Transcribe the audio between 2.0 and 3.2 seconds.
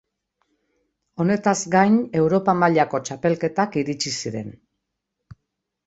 Europa mailako